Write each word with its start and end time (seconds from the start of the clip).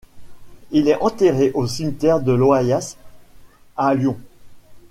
Il 0.71 0.87
est 0.87 0.99
enterré 0.99 1.51
au 1.53 1.67
cimetière 1.67 2.21
de 2.21 2.31
Loyasse 2.31 2.97
à 3.77 3.93
Lyon. 3.93 4.17